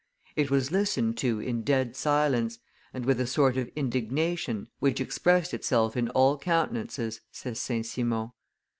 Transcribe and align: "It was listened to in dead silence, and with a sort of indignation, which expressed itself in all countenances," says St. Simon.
"It 0.35 0.49
was 0.49 0.71
listened 0.71 1.17
to 1.19 1.39
in 1.39 1.61
dead 1.61 1.95
silence, 1.95 2.57
and 2.91 3.05
with 3.05 3.19
a 3.21 3.27
sort 3.27 3.55
of 3.55 3.69
indignation, 3.75 4.67
which 4.79 4.99
expressed 4.99 5.53
itself 5.53 5.95
in 5.95 6.09
all 6.09 6.39
countenances," 6.39 7.21
says 7.31 7.59
St. 7.59 7.85
Simon. 7.85 8.31